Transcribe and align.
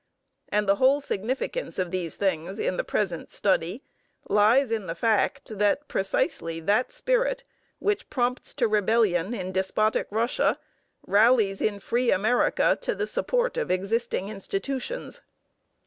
And 0.49 0.67
the 0.67 0.77
whole 0.77 0.99
significance 0.99 1.77
of 1.77 1.91
these 1.91 2.15
things, 2.15 2.57
in 2.57 2.75
the 2.77 2.83
present 2.83 3.29
study, 3.29 3.83
lies 4.27 4.71
in 4.71 4.87
the 4.87 4.95
fact 4.95 5.59
that 5.59 5.87
precisely 5.87 6.59
that 6.59 6.91
spirit 6.91 7.43
which 7.77 8.09
prompts 8.09 8.55
to 8.55 8.67
rebellion 8.67 9.35
in 9.35 9.51
despotic 9.51 10.07
Russia 10.09 10.57
rallies 11.05 11.61
in 11.61 11.79
free 11.79 12.09
America 12.09 12.75
to 12.81 12.95
the 12.95 13.05
support 13.05 13.57
of 13.57 13.69
existing 13.69 14.27
institutions. 14.27 15.21